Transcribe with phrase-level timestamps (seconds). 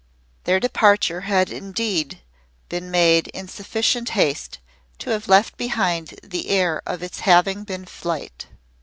[0.45, 2.21] Their departure had indeed
[2.69, 4.57] been made in sufficient haste
[4.97, 8.47] to have left behind the air of its having been flight.